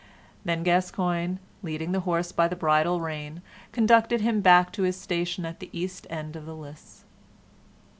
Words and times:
Then 0.43 0.63
Gascoyne, 0.63 1.37
leading 1.61 1.91
the 1.91 1.99
horse 1.99 2.31
by 2.31 2.47
the 2.47 2.55
bridle 2.55 2.99
rein, 2.99 3.43
conducted 3.71 4.21
him 4.21 4.41
back 4.41 4.73
to 4.73 4.81
his 4.81 4.99
station 4.99 5.45
at 5.45 5.59
the 5.59 5.69
east 5.71 6.07
end 6.09 6.35
of 6.35 6.47
the 6.47 6.55
lists. 6.55 7.05